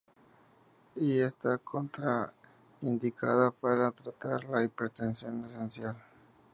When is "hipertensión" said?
4.63-5.45